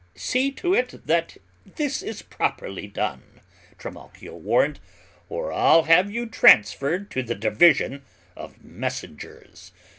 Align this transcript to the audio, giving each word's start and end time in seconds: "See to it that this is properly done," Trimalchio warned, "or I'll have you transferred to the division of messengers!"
"See 0.15 0.51
to 0.53 0.73
it 0.73 1.05
that 1.05 1.37
this 1.75 2.01
is 2.01 2.23
properly 2.23 2.87
done," 2.87 3.39
Trimalchio 3.77 4.33
warned, 4.35 4.79
"or 5.29 5.53
I'll 5.53 5.83
have 5.83 6.09
you 6.09 6.25
transferred 6.25 7.11
to 7.11 7.21
the 7.21 7.35
division 7.35 8.01
of 8.35 8.63
messengers!" 8.63 9.71